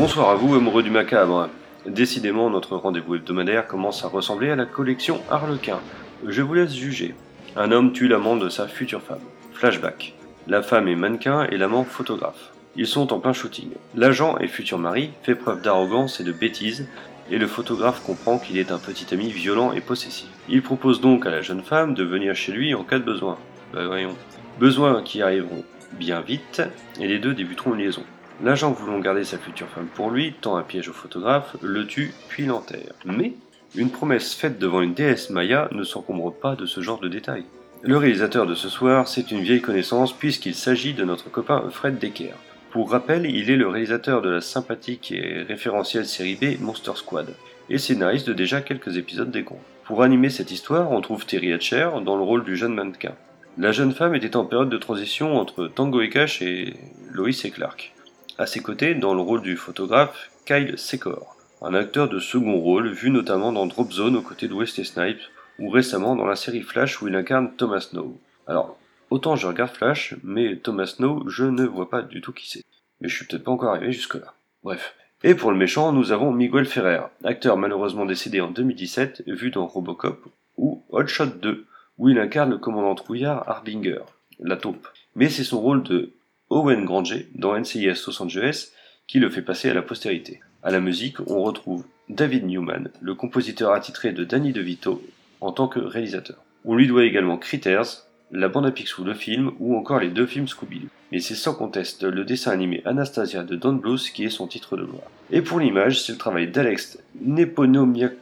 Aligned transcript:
Bonsoir 0.00 0.30
à 0.30 0.34
vous, 0.34 0.54
amoureux 0.54 0.82
du 0.82 0.88
macabre. 0.88 1.50
Décidément, 1.84 2.48
notre 2.48 2.74
rendez-vous 2.74 3.16
hebdomadaire 3.16 3.66
commence 3.66 4.02
à 4.02 4.08
ressembler 4.08 4.50
à 4.50 4.56
la 4.56 4.64
collection 4.64 5.20
Harlequin. 5.30 5.78
Je 6.26 6.40
vous 6.40 6.54
laisse 6.54 6.74
juger. 6.74 7.14
Un 7.54 7.70
homme 7.70 7.92
tue 7.92 8.08
l'amant 8.08 8.36
de 8.36 8.48
sa 8.48 8.66
future 8.66 9.02
femme. 9.02 9.20
Flashback. 9.52 10.14
La 10.46 10.62
femme 10.62 10.88
est 10.88 10.96
mannequin 10.96 11.46
et 11.50 11.58
l'amant 11.58 11.84
photographe. 11.84 12.54
Ils 12.76 12.86
sont 12.86 13.12
en 13.12 13.20
plein 13.20 13.34
shooting. 13.34 13.72
L'agent 13.94 14.38
et 14.38 14.48
futur 14.48 14.78
mari 14.78 15.10
fait 15.22 15.34
preuve 15.34 15.60
d'arrogance 15.60 16.18
et 16.18 16.24
de 16.24 16.32
bêtise, 16.32 16.88
et 17.30 17.36
le 17.36 17.46
photographe 17.46 18.02
comprend 18.02 18.38
qu'il 18.38 18.56
est 18.56 18.72
un 18.72 18.78
petit 18.78 19.12
ami 19.12 19.30
violent 19.30 19.74
et 19.74 19.82
possessif. 19.82 20.30
Il 20.48 20.62
propose 20.62 21.02
donc 21.02 21.26
à 21.26 21.30
la 21.30 21.42
jeune 21.42 21.62
femme 21.62 21.92
de 21.92 22.04
venir 22.04 22.34
chez 22.34 22.52
lui 22.52 22.74
en 22.74 22.84
cas 22.84 22.98
de 22.98 23.04
besoin. 23.04 23.36
Bah 23.74 23.86
voyons. 23.86 24.16
Besoins 24.58 25.02
qui 25.02 25.20
arriveront 25.20 25.62
bien 25.92 26.22
vite, 26.22 26.62
et 26.98 27.06
les 27.06 27.18
deux 27.18 27.34
débuteront 27.34 27.74
une 27.74 27.80
liaison. 27.80 28.04
L'agent 28.42 28.72
voulant 28.72 29.00
garder 29.00 29.24
sa 29.24 29.36
future 29.36 29.68
femme 29.68 29.88
pour 29.94 30.10
lui, 30.10 30.32
tend 30.40 30.56
un 30.56 30.62
piège 30.62 30.88
au 30.88 30.94
photographe, 30.94 31.56
le 31.60 31.86
tue, 31.86 32.14
puis 32.28 32.46
l'enterre. 32.46 32.94
Mais, 33.04 33.34
une 33.74 33.90
promesse 33.90 34.34
faite 34.34 34.58
devant 34.58 34.80
une 34.80 34.94
déesse 34.94 35.28
maya 35.28 35.68
ne 35.72 35.84
s'encombre 35.84 36.32
pas 36.32 36.56
de 36.56 36.64
ce 36.64 36.80
genre 36.80 37.00
de 37.00 37.08
détails. 37.08 37.44
Le 37.82 37.98
réalisateur 37.98 38.46
de 38.46 38.54
ce 38.54 38.68
soir, 38.70 39.08
c'est 39.08 39.30
une 39.30 39.42
vieille 39.42 39.60
connaissance 39.60 40.12
puisqu'il 40.12 40.54
s'agit 40.54 40.94
de 40.94 41.04
notre 41.04 41.30
copain 41.30 41.64
Fred 41.70 41.98
Decker. 41.98 42.34
Pour 42.70 42.90
rappel, 42.90 43.26
il 43.26 43.50
est 43.50 43.56
le 43.56 43.68
réalisateur 43.68 44.22
de 44.22 44.30
la 44.30 44.40
sympathique 44.40 45.12
et 45.12 45.42
référentielle 45.42 46.06
série 46.06 46.36
B 46.36 46.60
Monster 46.60 46.92
Squad, 46.94 47.34
et 47.68 47.78
scénariste 47.78 48.26
de 48.26 48.32
déjà 48.32 48.62
quelques 48.62 48.96
épisodes 48.96 49.30
des 49.30 49.44
contes. 49.44 49.58
Pour 49.84 50.02
animer 50.02 50.30
cette 50.30 50.50
histoire, 50.50 50.92
on 50.92 51.00
trouve 51.00 51.26
Terry 51.26 51.52
Hatcher 51.52 51.90
dans 52.04 52.16
le 52.16 52.22
rôle 52.22 52.44
du 52.44 52.56
jeune 52.56 52.74
mannequin. 52.74 53.14
La 53.58 53.72
jeune 53.72 53.92
femme 53.92 54.14
était 54.14 54.36
en 54.36 54.44
période 54.44 54.70
de 54.70 54.78
transition 54.78 55.36
entre 55.36 55.66
Tango 55.66 56.00
et 56.00 56.08
Cash 56.08 56.40
et 56.40 56.74
Lois 57.10 57.30
et 57.44 57.50
Clark. 57.50 57.92
À 58.40 58.46
ses 58.46 58.60
côtés, 58.60 58.94
dans 58.94 59.12
le 59.12 59.20
rôle 59.20 59.42
du 59.42 59.54
photographe, 59.54 60.30
Kyle 60.46 60.78
Secor, 60.78 61.36
un 61.60 61.74
acteur 61.74 62.08
de 62.08 62.18
second 62.18 62.58
rôle 62.58 62.88
vu 62.88 63.10
notamment 63.10 63.52
dans 63.52 63.66
Drop 63.66 63.92
Zone 63.92 64.16
aux 64.16 64.22
côtés 64.22 64.48
de 64.48 64.54
Wesley 64.54 64.84
Snipes 64.84 65.20
ou 65.58 65.68
récemment 65.68 66.16
dans 66.16 66.24
la 66.24 66.36
série 66.36 66.62
Flash 66.62 67.02
où 67.02 67.08
il 67.08 67.14
incarne 67.16 67.54
Thomas 67.54 67.80
Snow. 67.80 68.18
Alors, 68.46 68.78
autant 69.10 69.36
je 69.36 69.46
regarde 69.46 69.72
Flash, 69.72 70.14
mais 70.24 70.56
Thomas 70.56 70.86
Snow, 70.86 71.28
je 71.28 71.44
ne 71.44 71.66
vois 71.66 71.90
pas 71.90 72.00
du 72.00 72.22
tout 72.22 72.32
qui 72.32 72.48
c'est. 72.48 72.64
Mais 73.02 73.10
je 73.10 73.16
suis 73.16 73.26
peut-être 73.26 73.44
pas 73.44 73.50
encore 73.50 73.74
arrivé 73.74 73.92
jusque-là. 73.92 74.32
Bref. 74.64 74.94
Et 75.22 75.34
pour 75.34 75.50
le 75.50 75.58
méchant, 75.58 75.92
nous 75.92 76.10
avons 76.10 76.32
Miguel 76.32 76.64
Ferrer, 76.64 77.02
acteur 77.24 77.58
malheureusement 77.58 78.06
décédé 78.06 78.40
en 78.40 78.50
2017, 78.50 79.24
vu 79.26 79.50
dans 79.50 79.66
Robocop 79.66 80.24
ou 80.56 80.82
Hot 80.88 81.08
Shot 81.08 81.26
2, 81.26 81.66
où 81.98 82.08
il 82.08 82.18
incarne 82.18 82.48
le 82.48 82.58
commandant 82.58 82.94
trouillard 82.94 83.46
Harbinger, 83.46 84.00
la 84.38 84.56
taupe. 84.56 84.88
Mais 85.14 85.28
c'est 85.28 85.44
son 85.44 85.60
rôle 85.60 85.82
de 85.82 86.14
Owen 86.50 86.84
Granger 86.84 87.28
dans 87.36 87.56
NCIS 87.56 88.06
Los 88.06 88.20
Angeles 88.20 88.72
qui 89.06 89.20
le 89.20 89.30
fait 89.30 89.42
passer 89.42 89.70
à 89.70 89.74
la 89.74 89.82
postérité. 89.82 90.40
À 90.62 90.70
la 90.70 90.80
musique, 90.80 91.20
on 91.28 91.42
retrouve 91.42 91.84
David 92.08 92.44
Newman, 92.44 92.90
le 93.00 93.14
compositeur 93.14 93.72
attitré 93.72 94.12
de 94.12 94.24
Danny 94.24 94.52
DeVito 94.52 95.02
en 95.40 95.52
tant 95.52 95.68
que 95.68 95.78
réalisateur. 95.78 96.36
On 96.64 96.74
lui 96.74 96.86
doit 96.86 97.04
également 97.04 97.38
Critters, 97.38 98.04
la 98.32 98.48
bande 98.48 98.66
à 98.66 98.72
Picsou, 98.72 99.04
le 99.04 99.14
film, 99.14 99.52
ou 99.58 99.76
encore 99.76 100.00
les 100.00 100.10
deux 100.10 100.26
films 100.26 100.48
Scooby-Doo. 100.48 100.88
Mais 101.12 101.20
c'est 101.20 101.34
sans 101.34 101.54
conteste 101.54 102.02
le 102.02 102.24
dessin 102.24 102.50
animé 102.50 102.82
Anastasia 102.84 103.42
de 103.42 103.56
Don 103.56 103.74
Bluth 103.74 104.10
qui 104.12 104.24
est 104.24 104.30
son 104.30 104.46
titre 104.46 104.76
de 104.76 104.84
gloire. 104.84 105.10
Et 105.30 105.42
pour 105.42 105.60
l'image, 105.60 106.02
c'est 106.02 106.12
le 106.12 106.18
travail 106.18 106.48
d'Alex 106.48 106.98
Neponomiak... 107.20 108.12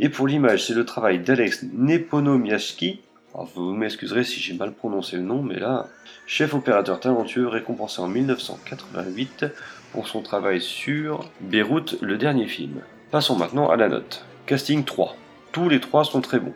Et 0.00 0.08
pour 0.08 0.26
l'image, 0.26 0.66
c'est 0.66 0.74
le 0.74 0.84
travail 0.84 1.18
d'Alex 1.18 1.64
Neponomiaski 1.72 3.00
vous 3.42 3.72
m'excuserez 3.72 4.22
si 4.22 4.38
j'ai 4.40 4.54
mal 4.54 4.72
prononcé 4.72 5.16
le 5.16 5.22
nom, 5.22 5.42
mais 5.42 5.58
là, 5.58 5.88
chef 6.26 6.54
opérateur 6.54 7.00
talentueux 7.00 7.48
récompensé 7.48 8.00
en 8.00 8.06
1988 8.06 9.46
pour 9.92 10.06
son 10.06 10.22
travail 10.22 10.60
sur 10.60 11.28
Beyrouth, 11.40 11.96
le 12.00 12.16
dernier 12.16 12.46
film. 12.46 12.80
Passons 13.10 13.36
maintenant 13.36 13.70
à 13.70 13.76
la 13.76 13.88
note. 13.88 14.24
Casting 14.46 14.84
3. 14.84 15.16
Tous 15.50 15.68
les 15.68 15.80
trois 15.80 16.04
sont 16.04 16.20
très 16.20 16.38
bons. 16.38 16.54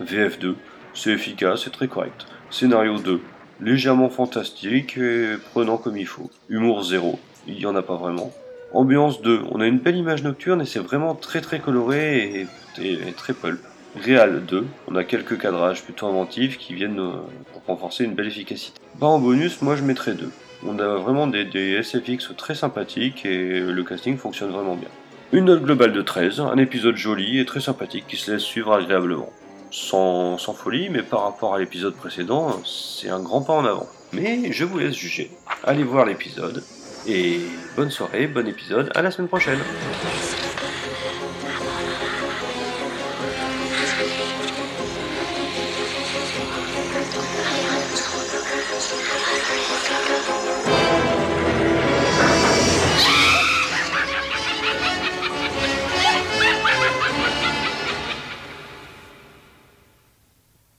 VF 0.00 0.38
2, 0.38 0.56
c'est 0.94 1.10
efficace 1.10 1.66
et 1.66 1.70
très 1.70 1.88
correct. 1.88 2.26
Scénario 2.50 2.98
2, 2.98 3.20
légèrement 3.60 4.08
fantastique 4.08 4.96
et 4.96 5.34
prenant 5.52 5.76
comme 5.76 5.96
il 5.96 6.06
faut. 6.06 6.30
Humour 6.48 6.84
0, 6.84 7.18
il 7.48 7.58
y 7.58 7.66
en 7.66 7.74
a 7.74 7.82
pas 7.82 7.96
vraiment. 7.96 8.32
Ambiance 8.72 9.22
2, 9.22 9.42
on 9.50 9.60
a 9.60 9.66
une 9.66 9.78
belle 9.78 9.96
image 9.96 10.22
nocturne 10.22 10.62
et 10.62 10.66
c'est 10.66 10.78
vraiment 10.78 11.14
très 11.14 11.40
très 11.40 11.58
coloré 11.58 12.46
et, 12.78 12.96
et 13.06 13.12
très 13.12 13.32
pulp. 13.32 13.60
Réal 13.94 14.44
2, 14.46 14.66
on 14.88 14.96
a 14.96 15.04
quelques 15.04 15.38
cadrages 15.38 15.82
plutôt 15.82 16.06
inventifs 16.06 16.56
qui 16.56 16.74
viennent 16.74 17.00
euh, 17.00 17.12
renforcer 17.66 18.04
une 18.04 18.14
belle 18.14 18.28
efficacité. 18.28 18.80
Bah 18.94 19.06
en 19.06 19.18
bonus, 19.18 19.60
moi 19.60 19.76
je 19.76 19.82
mettrais 19.82 20.14
2. 20.14 20.30
On 20.66 20.78
a 20.78 20.96
vraiment 20.96 21.26
des, 21.26 21.82
SFX 21.82 22.34
très 22.36 22.54
sympathiques 22.54 23.26
et 23.26 23.60
le 23.60 23.82
casting 23.84 24.16
fonctionne 24.16 24.50
vraiment 24.50 24.76
bien. 24.76 24.88
Une 25.32 25.46
note 25.46 25.62
globale 25.62 25.92
de 25.92 26.02
13, 26.02 26.40
un 26.40 26.56
épisode 26.56 26.96
joli 26.96 27.38
et 27.38 27.44
très 27.44 27.60
sympathique 27.60 28.06
qui 28.06 28.16
se 28.16 28.30
laisse 28.30 28.42
suivre 28.42 28.72
agréablement. 28.72 29.30
Sans 29.70 30.36
folie, 30.54 30.88
mais 30.90 31.02
par 31.02 31.24
rapport 31.24 31.54
à 31.54 31.58
l'épisode 31.58 31.94
précédent, 31.94 32.60
c'est 32.64 33.08
un 33.08 33.20
grand 33.20 33.42
pas 33.42 33.54
en 33.54 33.64
avant. 33.64 33.86
Mais 34.12 34.52
je 34.52 34.64
vous 34.64 34.78
laisse 34.78 34.94
juger. 34.94 35.30
Allez 35.64 35.84
voir 35.84 36.04
l'épisode. 36.04 36.62
Et 37.06 37.40
bonne 37.76 37.90
soirée, 37.90 38.26
bon 38.26 38.46
épisode, 38.46 38.90
à 38.94 39.02
la 39.02 39.10
semaine 39.10 39.28
prochaine. 39.28 39.58